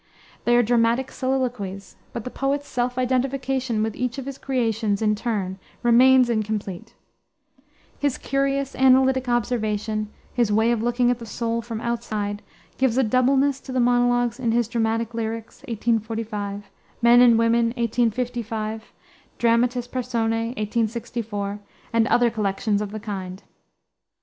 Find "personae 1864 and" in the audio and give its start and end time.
19.87-22.07